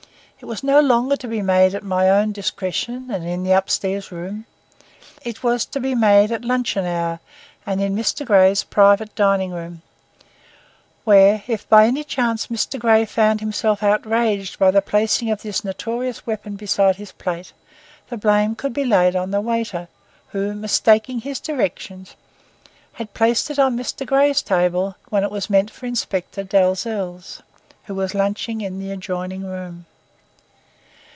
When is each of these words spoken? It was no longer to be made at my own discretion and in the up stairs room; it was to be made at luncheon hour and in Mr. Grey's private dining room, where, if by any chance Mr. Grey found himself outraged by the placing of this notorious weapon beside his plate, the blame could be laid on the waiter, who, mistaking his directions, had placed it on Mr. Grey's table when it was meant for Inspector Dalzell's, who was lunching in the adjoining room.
It 0.43 0.47
was 0.47 0.63
no 0.63 0.79
longer 0.79 1.15
to 1.17 1.27
be 1.27 1.43
made 1.43 1.75
at 1.75 1.83
my 1.83 2.09
own 2.09 2.31
discretion 2.31 3.11
and 3.11 3.23
in 3.23 3.43
the 3.43 3.53
up 3.53 3.69
stairs 3.69 4.11
room; 4.11 4.47
it 5.21 5.43
was 5.43 5.65
to 5.67 5.79
be 5.79 5.93
made 5.93 6.31
at 6.31 6.43
luncheon 6.43 6.83
hour 6.83 7.19
and 7.63 7.79
in 7.79 7.95
Mr. 7.95 8.25
Grey's 8.25 8.63
private 8.63 9.13
dining 9.13 9.51
room, 9.51 9.83
where, 11.03 11.43
if 11.45 11.69
by 11.69 11.85
any 11.85 12.03
chance 12.03 12.47
Mr. 12.47 12.79
Grey 12.79 13.05
found 13.05 13.39
himself 13.39 13.83
outraged 13.83 14.57
by 14.57 14.71
the 14.71 14.81
placing 14.81 15.29
of 15.29 15.43
this 15.43 15.63
notorious 15.63 16.25
weapon 16.25 16.55
beside 16.55 16.95
his 16.95 17.11
plate, 17.11 17.53
the 18.09 18.17
blame 18.17 18.55
could 18.55 18.73
be 18.73 18.83
laid 18.83 19.15
on 19.15 19.29
the 19.29 19.41
waiter, 19.41 19.89
who, 20.29 20.55
mistaking 20.55 21.19
his 21.19 21.39
directions, 21.39 22.15
had 22.93 23.13
placed 23.13 23.51
it 23.51 23.59
on 23.59 23.77
Mr. 23.77 24.07
Grey's 24.07 24.41
table 24.41 24.95
when 25.09 25.23
it 25.23 25.29
was 25.29 25.51
meant 25.51 25.69
for 25.69 25.85
Inspector 25.85 26.43
Dalzell's, 26.45 27.43
who 27.83 27.93
was 27.93 28.15
lunching 28.15 28.61
in 28.61 28.79
the 28.79 28.89
adjoining 28.89 29.45
room. 29.45 29.85